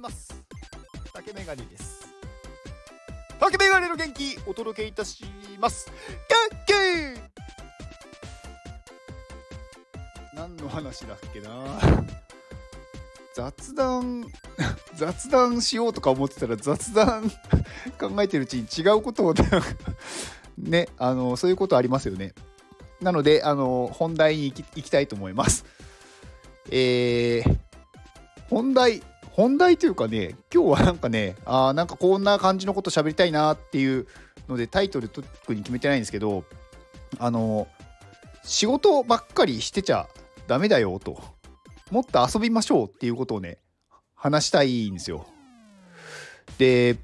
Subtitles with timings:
[0.00, 0.34] ります。
[1.12, 2.08] 竹メガネです。
[3.38, 5.24] 竹メガネの元気お届けいたし
[5.60, 5.92] ます。
[6.28, 7.20] 元気
[10.34, 11.50] 何の話だっけな。
[13.34, 14.24] 雑談。
[14.96, 17.30] 雑談しようとか思ってたら雑談。
[17.98, 19.34] 考えてるうちに違うことを
[20.58, 22.32] ねあのそういうことありますよね。
[23.02, 25.66] なのであの本題に行き行きたいと思います。
[26.70, 27.58] えー、
[28.48, 29.02] 本題。
[29.32, 34.06] 本題というかね今日はなんかねあなんかこんな感じのこと喋りたいなっていう
[34.48, 36.44] のでタイトル特に決めてないんですけど
[37.18, 37.68] あの
[38.42, 40.08] 仕事ばっかりしてちゃ
[40.46, 41.22] ダメだよと
[41.90, 43.58] もっと遊びましょうっていうことをね
[44.14, 45.26] 話したいんですよ。
[46.58, 46.96] で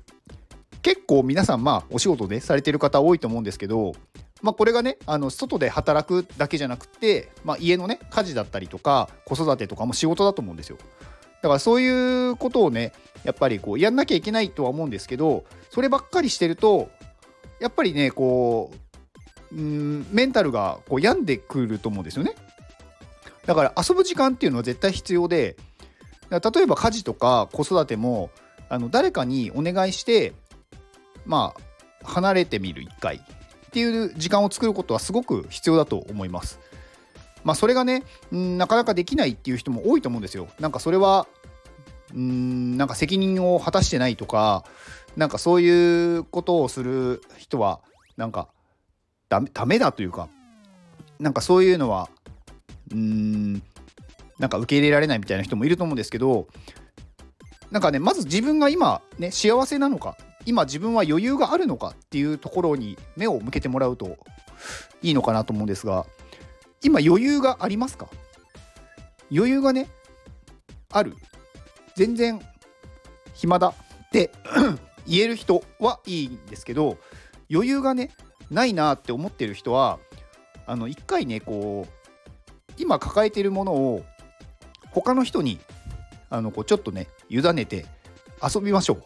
[0.82, 3.94] 結構皆さんまあお仕事でされてる方多いと思うんですけど
[4.42, 10.78] まあ、これがねあの外で働くだけじゃなくて、まあ、家のね家事だったりとか子育てとかも仕事だと思うんですよ
[11.46, 16.90] だからそういうことをねやっぱりこうやんなきゃいけないとは思うんですけどそればっかりしてると
[17.60, 18.72] やっぱりねこ
[19.52, 22.34] ううんメンタルがこう病んでくると思うんですよね
[23.44, 25.56] だから遊ぶ時間っていうのは絶対必要で
[26.30, 28.30] 例えば家事とか子育ても
[28.68, 30.32] あの誰かにお願いして
[31.26, 31.54] ま
[32.02, 33.20] あ離れてみる一回っ
[33.70, 36.58] ていう時間を作ることはすごく必要だと思います。
[37.46, 40.48] まあ、それがねなかなかできないっていう人も多いと思うんですよ。
[40.58, 41.28] なんかそれは
[42.18, 44.64] んなんか責任を果たしてないとか
[45.16, 47.80] なんかそういうことをする人は
[48.16, 48.48] なんか
[49.28, 50.28] ダメダメだというか
[51.18, 52.08] なんかそういうのは
[52.92, 53.62] うん
[54.38, 56.46] なんか受け入れられないみたいな人もいると思うんですけど
[57.70, 64.16] なんかねまず自分が今ね幸せなのか今自分は余裕があるのかっていうところに目を向けてもらうと
[65.02, 66.06] いいのかなと思うんですが
[66.82, 68.08] 今余裕がありますか？
[69.32, 69.88] 余裕がね
[70.92, 71.16] ある。
[71.96, 72.40] 全然
[73.34, 74.30] 暇だって
[75.06, 76.98] 言える人はいいんですけど
[77.50, 78.10] 余裕がね
[78.50, 79.98] ないなって思ってる人は
[80.66, 84.04] あの一回ねこう今抱えてるものを
[84.90, 85.58] 他の人に
[86.28, 87.86] あのこうちょっとね委ねて
[88.42, 89.02] 遊びましょう。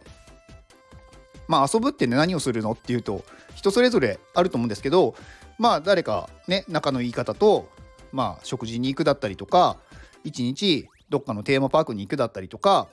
[1.47, 5.15] まあ遊ぶってね何をするのっていうと人それぞれあると思うんですけど
[5.59, 7.69] まあ誰かね仲のいい方と
[8.13, 9.77] まあ食事に行くだったりとか
[10.23, 12.89] 一日どっかのテーマパークに行くだったりとか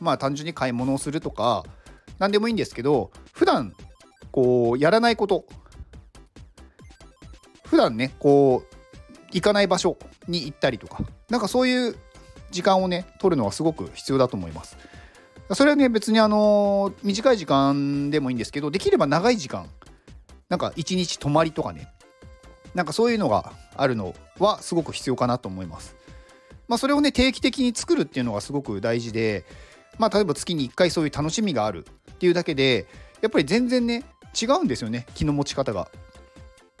[0.00, 1.64] まあ単純に買い物をするとか
[2.18, 3.74] 何でもいいんですけど普段
[4.30, 5.44] こうやらないこと
[7.66, 8.74] 普段ねこう
[9.32, 11.96] 行かない場所に行ったりとかなんかそういう
[12.50, 14.78] 時間をね取るのはすごく必要だと思います。
[15.52, 19.66] それはね別にあの短い時間でもいいんですけどできれば長い時間
[20.50, 21.88] なんか一日泊まりとかね
[22.74, 25.96] なんかそういうのがあるのはすごく必要かなと思います。
[26.68, 29.44] まあ、それをね定期的に作るっていうのがすごく大事で、
[29.98, 32.86] まあ、例えば月に1回そういう楽しみがあるっていうだけで
[33.22, 34.04] やっぱり全然ね
[34.40, 35.88] 違うんですよね気の持ち方が。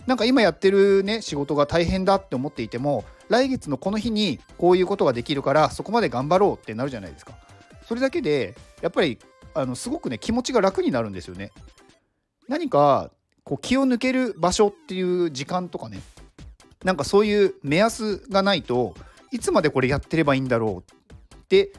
[0.06, 7.34] なんか今やってるね仕事が大変だって思っていても来月のこの日にこういうことができるからそこまで頑張ろうってなるじゃないですか。
[7.86, 9.18] それだけでやっぱり
[9.54, 11.52] あのすごくね気持ちが楽になるんですよね。
[12.48, 13.10] 何か
[13.44, 16.00] こう気を抜ける場所っていう時間とかね
[16.84, 18.94] なんかそういう目安がないと
[19.30, 21.72] いつまでこれやってればいいんだろうって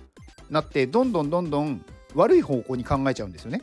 [0.50, 3.62] なってどんどんどんどん悪い方向に考えちゃうんですよね。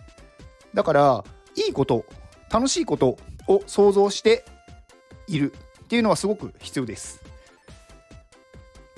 [0.74, 1.24] だから
[1.54, 2.04] いいこと
[2.50, 3.16] 楽しいこと
[3.48, 4.44] を想像して
[5.26, 5.52] いる
[5.84, 7.22] っていうのはすごく必要です。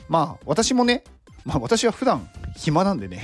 [0.09, 1.05] まあ私もね
[1.45, 3.23] まあ私は普段暇なんでね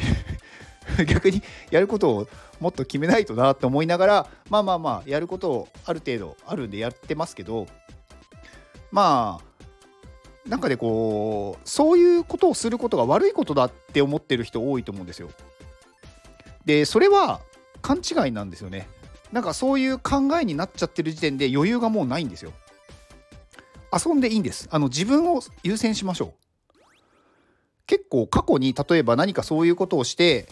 [1.07, 2.29] 逆にやることを
[2.61, 7.67] もっと決めないとなって思いながらまあまあまあやることをある程度あるんでやってますけど
[8.93, 9.54] まあ
[10.47, 15.31] なんかねこうそういうことをすることが悪いことだって思ってる人多いと思うんですよ。
[16.65, 17.41] でそれは
[17.83, 18.89] 勘違いなんですよね。
[19.33, 22.53] なんかそういう考えになっちゃってる時点で余裕がもうないんですよ。
[23.93, 24.69] 遊んでいいんです。
[24.71, 26.45] あの自分を優先しましょう。
[27.87, 30.49] 結構過去に例えば何かそういうことをして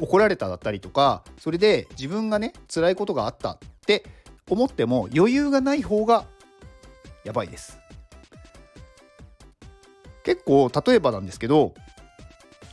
[0.00, 4.04] 怒られただったりとかそれで自分がね辛いことがあったって
[4.48, 6.26] 思っても余裕がない方が
[7.24, 7.78] やばいです
[10.26, 11.72] 結構例えばなんですけど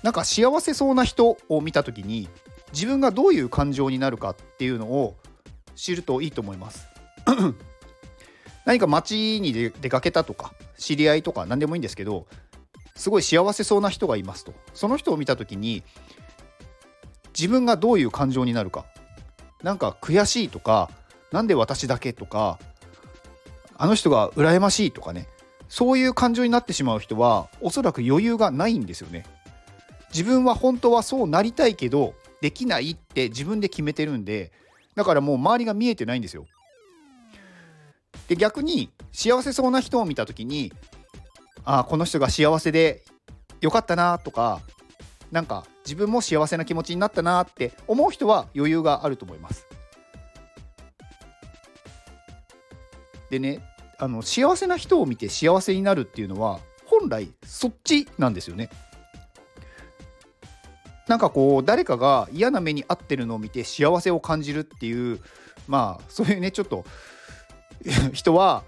[0.02, 2.28] なんか幸せそうな人を見た時に
[2.74, 5.16] 自分がどういう感情になるかっていうのを
[5.76, 6.88] 知るといいと思います。
[8.66, 12.26] 何か街に出かけたとか知り合いとか何でもいいんですけど
[12.96, 14.54] すごい幸せそうな人がいますと。
[14.74, 15.84] その人を見た時に
[17.38, 18.86] 自分がどういう感情になるか
[19.62, 20.90] なんか悔しいとか
[21.32, 22.58] 何で私だけとか
[23.78, 25.28] あの人が羨ましいとかね
[25.74, 29.26] そういう感情になってしまう人はおそらく余裕がないんですよね
[30.14, 34.52] 自分は本当はそうなりたいけどできないって自分で決めてるんで
[34.94, 36.46] だからもう周りが見えてないんですよ。
[38.28, 40.72] で逆に幸せそうな人を見た時に
[41.66, 43.04] ああこの人が幸せで
[43.60, 44.62] よかったなとか
[45.32, 49.66] なんか自分も幸せな気持ちになったなって思う人は余裕があると思います。
[53.32, 58.70] でねあの幸せな人を見て幸せになるっていうのは本来そっちなんですよね。
[61.08, 65.20] なんかこう誰かが嫌な目に遭ってるのを見て幸せを感じるっていう
[65.68, 66.86] まあそういうねちょっと
[68.14, 68.64] 人は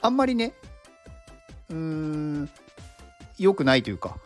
[0.00, 0.52] あんまりね
[1.70, 2.50] うーん
[3.38, 4.18] 良くないというか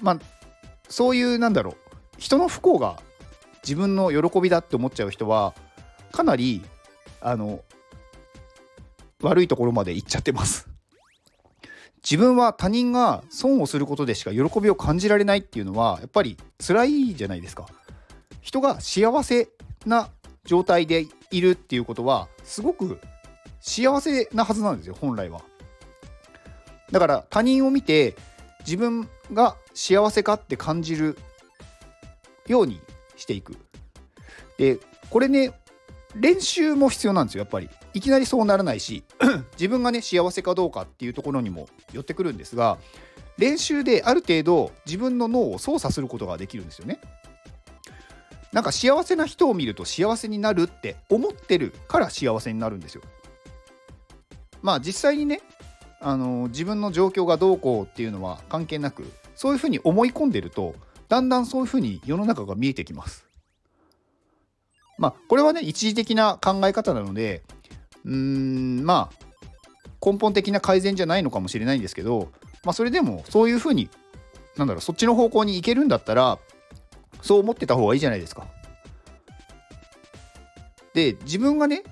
[0.00, 0.18] まあ
[0.88, 1.76] そういうなんだろう
[2.18, 3.00] 人の不幸が
[3.62, 5.54] 自分の喜びだって思っちゃう人は
[6.10, 6.62] かなり
[7.20, 7.60] あの
[9.22, 10.68] 悪いところまで行っちゃってます。
[12.02, 17.66] 自分は他人が損をすることでしか喜びを感じられないっていうのはやっぱり辛いじゃないですか。
[18.40, 19.48] 人が幸せ
[19.84, 20.08] な
[20.44, 23.00] 状態でいるっていうことはすごく
[23.60, 25.42] 幸せなはずなんですよ本来は。
[26.90, 28.16] だから他人を見て
[28.60, 31.18] 自分が幸せかって感じる
[32.46, 32.80] ように
[33.16, 33.56] していく。
[34.56, 34.78] で
[35.10, 35.52] これね
[36.14, 37.68] 練習も必要なんですよやっぱり。
[37.98, 39.02] いきなりそうならないし
[39.58, 42.78] 自分がね幸せかどうかっていうところにも寄ってくるんですが
[43.38, 47.00] 練習である程度自分の脳を操作することができるんですよね。
[48.52, 53.02] なんか幸せな人を見ると幸せになるって思ってるから幸せになるんですよ。
[54.62, 55.40] まあ実際にね
[56.00, 60.76] あの自分の状況がどうこうっていうのは関係なくそういうふうに思い込んでると
[61.08, 63.26] だんだんそういうふうに世の中が見えてきます。
[64.98, 67.42] まあこれはね一時的な考え方なので
[68.04, 69.28] うんまあ
[70.04, 72.30] 根本的な改善じゃないのかもしれないんですけど、
[72.64, 73.90] まあ、それでもそういうふうに
[74.56, 76.38] なんだろうそっちの方向に行けるんだったら
[77.22, 78.46] そう思ってた方がいいじゃないですか。
[80.94, 81.82] で自分がね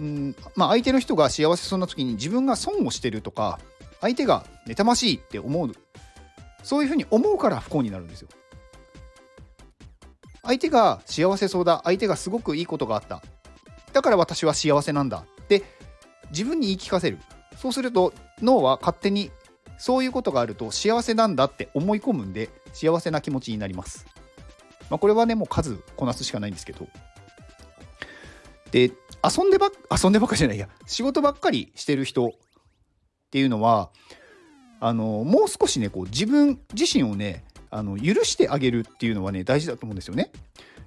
[0.00, 3.60] うんまあ、相手の人が幸せそうな時に自分が損をしてるとか
[4.00, 5.72] 相手が妬ましいって思う
[6.62, 8.28] そういうふうに思うから不幸になるんですよ。
[10.42, 13.22] 相手が幸せそうだ相手がすごくいいことがあった
[13.92, 15.62] だから私は幸せなんだって
[16.30, 17.18] 自分に言い聞かせる
[17.56, 19.30] そうすると脳は勝手に
[19.78, 24.06] そういうことがあると幸せなんだって思い込むんで幸せな気持ちになります。
[24.90, 26.86] まあ、これはねもう数こなすしかないんですけど。
[28.70, 28.90] で
[29.22, 32.30] 遊んでばっ遊んでばっかじゃないや仕事ばっかりしてる人っ
[33.30, 33.90] ていうのは
[34.80, 40.30] あのもう少しねこう自分自身をねあの許してあげるっていうのはね大事だと思うんですよね。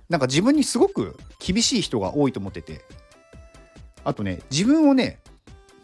[0.10, 2.82] なんか自分にすごく厳しい人が多いと思ってて
[4.04, 5.20] あとね自分をね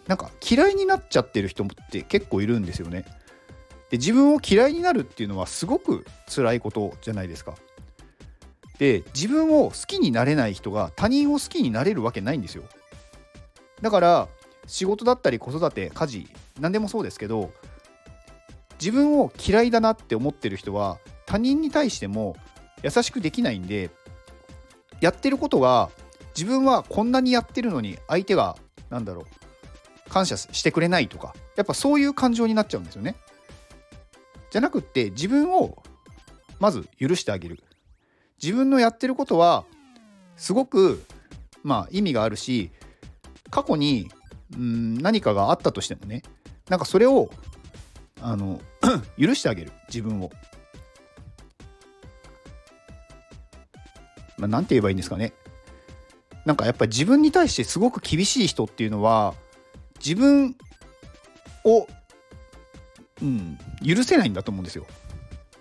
[0.07, 3.06] なんか嫌いになっちゃってる人って結構いるんですよね。
[3.89, 7.56] で自分を嫌いになるっていうのはすごく辛いことじゃないですか。
[8.81, 12.63] で自分を好きになれない人が他人を好きになれるわけないんですよ
[13.79, 14.27] だから
[14.65, 16.27] 仕事だったり子育て家事
[16.59, 17.51] 何でもそうですけど
[18.79, 20.97] 自分を嫌いだなって思ってる人は
[21.27, 22.35] 他人に対しても
[22.81, 23.91] 優しくできないんで
[25.01, 25.89] やってることが
[26.36, 28.56] 自分はこんなにやってるのに相手が
[28.89, 33.15] 何だろう感謝してくれないとかやっぱそういう感情になっちゃうんですよね。
[34.51, 35.81] じゃなくって自分を
[36.60, 37.60] まず許してあげる。
[38.41, 39.65] 自分のやってることは
[40.36, 41.03] すごく
[41.63, 42.72] まあ意味があるし
[43.50, 44.10] 過去に
[44.55, 46.24] うん何かがあったとしてもね
[46.70, 47.29] なんかそれを
[48.22, 48.62] あの
[49.20, 49.72] 許してあげる。
[49.88, 50.31] 自分を。
[54.41, 55.33] まあ、なんて言えばいいんですかね。
[56.45, 59.36] なんかやっぱり自分に対してすごく厳しい人っていうのは
[60.00, 60.55] 自分
[61.63, 61.88] を、
[63.21, 64.88] うん、許せないんだと思うんですよ。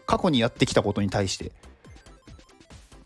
[0.06, 1.52] 過去にやってきたことに対して。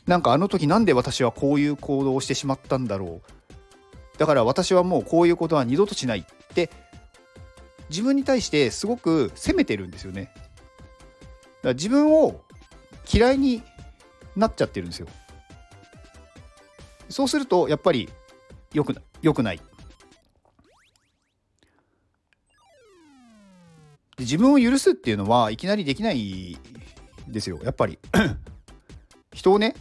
[0.07, 6.71] なんかあの時なんで私はこういう行動をしてしまったんだろうだから私はもうこういうことは二度としないって
[7.89, 10.49] 自分に対してすごく責めてるんですよねだか
[11.63, 12.43] ら自分を
[13.11, 13.63] 嫌いに
[14.37, 15.09] なっちゃってるんですよ
[17.09, 18.09] そうするとやっぱり
[18.73, 19.61] よくよくない。
[24.19, 26.57] 自分を許すっていうのはいきなりできない
[27.29, 27.61] ですよ。
[27.63, 27.99] やっぱり。
[29.33, 29.75] 人をね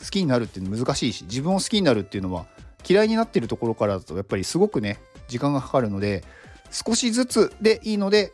[0.00, 2.46] 好きになるって難しいし自分を好きになるっていうのは
[2.86, 4.98] 嫌いになってるところからだとやっぱりすごくね
[5.28, 6.24] 時間がかかるので
[6.72, 8.32] 少しずつでいいので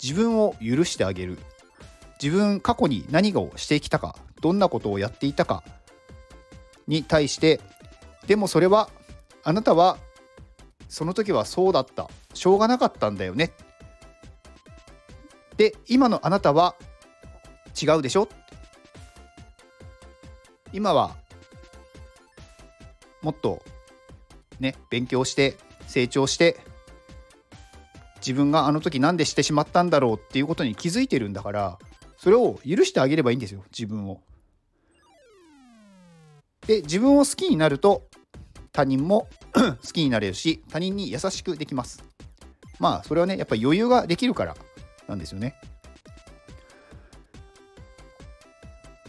[0.00, 1.38] 自分を許してあげる。
[2.22, 5.64] 自分過去に何をしてきたかどんなことをやっていたか
[6.86, 7.60] に対して
[8.26, 8.88] でもそれは
[9.44, 9.98] あなたは
[10.88, 12.10] その時はそうだった。
[12.34, 13.52] しょうがなかったんだよね。
[15.56, 16.74] で今のあなたは
[17.80, 18.28] 違うでしょ。
[20.72, 21.16] 今は
[23.20, 23.62] もっと
[24.60, 26.58] ね勉強して成長して
[28.16, 31.78] 自分があの時何でしてしまったんだろうっていうことに気づいてるんだから
[32.16, 34.20] それを許してあげればいいんですよ自分を。
[36.66, 38.04] で自分を好きになると
[38.72, 42.02] 他人も 好きになれるし他人に優しくできます。
[42.78, 44.56] まあそれはねやっぱり余裕ができるから
[45.08, 45.54] なんですよね。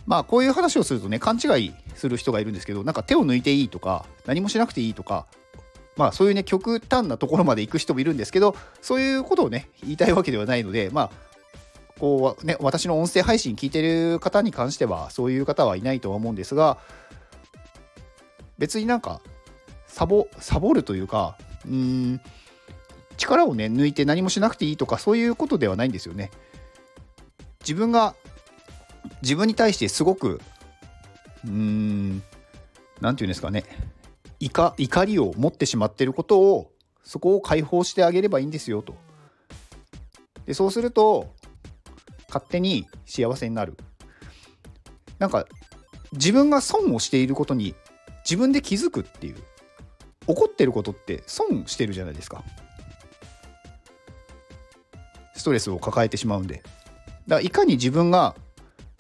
[0.06, 5.26] まあこういう話をするとね勘違いする人がいるんですけどなんか手を抜いていいとか何もしなくていいとか
[5.96, 11.12] まあそういうね極端なところまで行く人もいるんですけどそういうことをね言いたいわけではないのでまあ
[12.00, 16.78] こうね私の音声配信聞いてる方に関してはそういう方はいないとは思うんですが
[18.64, 19.20] 別になんか
[19.88, 22.22] サボサボるというかうん
[23.18, 26.32] 力をね抜いて何もしなくていいとかそういうことではないんですよね。
[27.60, 28.16] 自分が
[29.22, 30.40] 自分に対してすごく
[31.44, 32.24] うーん
[33.02, 33.66] 何て言うんですかね
[34.40, 36.72] 怒怒りを持ってしまっていることを
[37.04, 38.96] そこを解放してあげればいいんですよと。
[40.46, 41.34] でそうすると
[42.30, 43.76] 勝手に幸せになる。
[45.20, 45.46] なんか
[46.14, 47.76] 自分が損をしていることに
[48.24, 49.36] 自分で気づくっていう
[50.28, 52.44] 怒ってることって損してるじゃないですか。
[55.36, 56.56] ストレスを抱えてしまうんで。
[56.56, 56.72] だか
[57.28, 58.36] らいかに自分が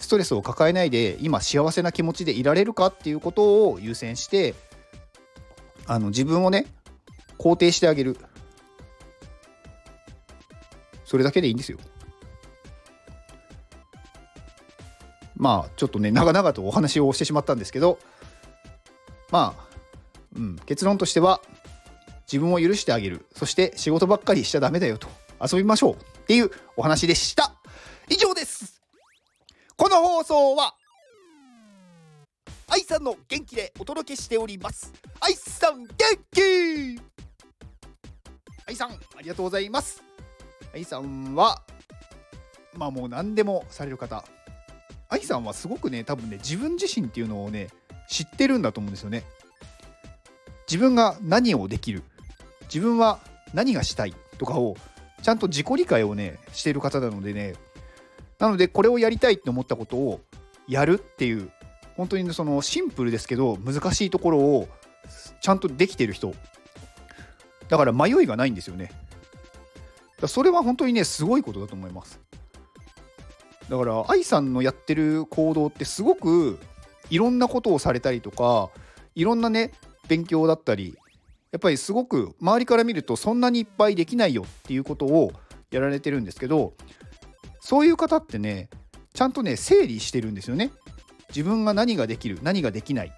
[0.03, 4.53] ストレスを抱えないで今幸せな気持ちでいられるかっていうことを優先して
[5.87, 6.65] あの自分をね
[7.39, 8.17] 肯定してあげる
[11.05, 11.77] それだけでいいんですよ
[15.35, 17.97] まあちょっとね長々とお話をしてしまったんですけど
[19.33, 19.65] まあ、
[20.35, 21.41] うん、結論としては
[22.31, 23.25] 自分を許してあげる。
[23.33, 25.07] そして仕事ばっかりしちゃダメだよと。
[25.41, 25.97] 遊びましょうっ
[26.27, 27.55] ていうお話でした。
[28.09, 28.79] 以上です。
[29.75, 30.75] この放送は
[32.67, 34.93] 愛さんの元気でお届けしております。
[35.19, 35.95] 愛さん元
[36.31, 37.01] 気!
[38.67, 40.03] 愛さんありがとうございます。
[40.75, 41.63] 愛さんは
[42.75, 44.23] まあもう何でもされる方。
[45.09, 47.69] 愛さんはすごくね多分ね自分自身っていうのをね
[48.13, 49.23] 知ってるんだと思うんですよね。
[50.69, 52.03] 自分が何をできる
[52.65, 53.19] 自分は
[53.55, 54.77] 何がしたいとかを
[55.23, 57.55] ちゃんと自己理解をねしてる方なのでね。
[58.37, 60.21] なのでこれをやりたいって思ったことを
[60.67, 61.49] やるっていう
[61.97, 64.67] 本当にそのシンプルですけど難しいところを
[65.41, 66.35] ちゃんとできてる人。
[67.67, 68.91] だから迷いがないんですよね。
[70.27, 72.19] それは本当にねすごいことだと思います。
[73.69, 76.59] だから愛さんのやってる行動ってすごく
[77.13, 78.71] いろんなことをされたりとか
[79.13, 79.71] いろんなね
[80.07, 80.97] 勉強だったり
[81.51, 85.31] やっぱりすごく周りから見るとそんなにいっぱいできないよっていうことを
[85.69, 86.73] やられてるんですけど
[87.59, 88.67] そういう方ってね
[89.13, 90.71] ちゃんとね整理してるんですよね。
[91.29, 93.11] 自分が何ができる何ができない。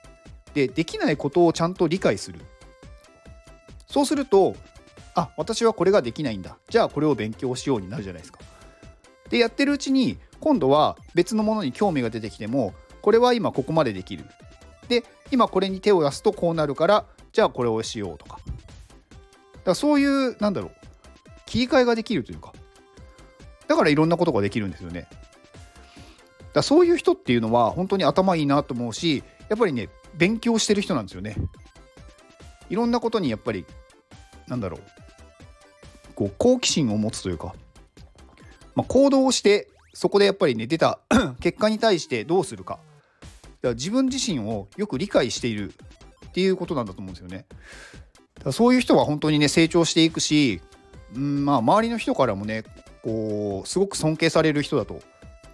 [0.53, 2.41] でできないことをちゃんと理解する。
[3.87, 4.57] そうすると
[5.15, 6.57] あ私はこれができないんだ。
[6.67, 8.39] じゃあこれを勉強しようになるじゃないですか。
[9.29, 12.73] でやってるうちに今度は別のものに興味が出てきても
[13.05, 14.25] これは今ここまでできる。
[14.87, 18.39] で今これに手を出すとこうなるからじゃあこれをしようとか。
[18.47, 18.59] だか
[19.63, 20.71] らそういうなんだろう。
[21.45, 22.51] 切り替えができるというか。
[23.67, 25.07] だからいろんなことができるんですよね。
[26.53, 31.35] だそういう人っていうのは本当に頭いいなと思うしやっぱりね勉強してる人なんですよね。
[32.71, 33.67] いろんなことにやっぱり
[34.47, 34.81] なんだろう。
[36.15, 37.53] こう好奇心を持つというか、
[38.73, 40.97] まあ、行動をしてそこでやっぱりね出た
[41.39, 42.79] 結果に対してどうするか。
[43.65, 45.73] から自分自身をよく理解している
[46.27, 47.45] っていうことなんだと思うんですよね
[48.43, 50.61] だそういう人は本当にね成長していくし、
[51.15, 52.63] うんまあ、周りの人からもね
[53.03, 54.99] こうすごく尊敬される人だと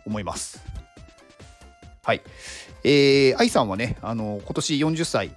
[0.05, 0.63] 思います
[2.03, 2.21] はい。
[2.83, 5.29] えー、愛さんはね、あの、今年40歳、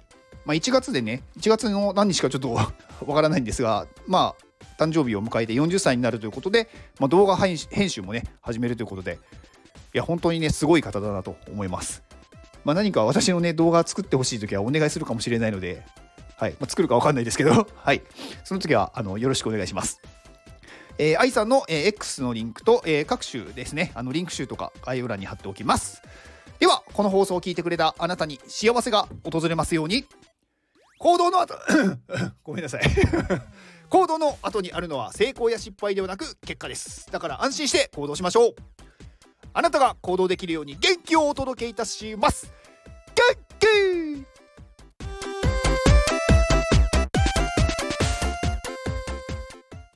[0.45, 2.53] まあ、1月でね、1月の何日かちょっと
[3.05, 4.35] わからないんですが、ま
[4.79, 6.67] あ、誕生日を迎えて40歳になるということで、
[6.99, 9.19] まあ、動画編集もね、始めるということで、
[9.93, 12.03] いや、本当にね、すごい方だなと思います。
[12.65, 15.85] まあ、何か私のね、動画作ってほしいときはお願いするかもしれないので、
[16.35, 18.01] はい、まあ、作るか分かんないですけど、 はい、
[18.43, 20.01] その時はあのよろしくお願いします。
[20.97, 26.01] えー、愛さんの、えー、X のリンクと、えー、各種ですね、あのリンク集とか概要欄に貼っておきます。
[26.57, 30.05] ではこの放送を聞いてくれたあなたに幸せが訪れますように。
[30.97, 31.53] 行動の後
[32.43, 32.81] ごめんなさい。
[33.89, 37.11] 行動の後にあるのは成功や失敗ではなく結果です。
[37.11, 38.55] だから安心して行動しましょう。
[39.57, 42.51] あなたが行動できるように元気をお届けいたします。